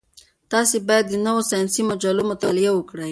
تاسي 0.51 0.77
باید 0.87 1.05
د 1.09 1.13
نویو 1.25 1.47
ساینسي 1.51 1.81
مجلو 1.89 2.23
مطالعه 2.31 2.71
وکړئ. 2.75 3.09